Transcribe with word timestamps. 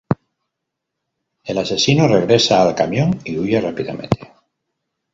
El 1.43 1.59
asesino 1.59 2.07
regresa 2.07 2.59
al 2.63 2.73
camión 2.73 3.19
y 3.23 3.37
huye 3.37 3.61
rápidamente. 3.61 4.33